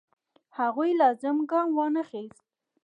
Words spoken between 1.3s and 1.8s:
ګام